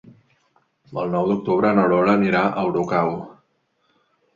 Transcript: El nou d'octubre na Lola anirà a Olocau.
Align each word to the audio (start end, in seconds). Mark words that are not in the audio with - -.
El 1.01 1.13
nou 1.17 1.29
d'octubre 1.33 1.75
na 1.81 1.85
Lola 1.95 2.19
anirà 2.21 2.45
a 2.59 2.67
Olocau. 2.73 3.17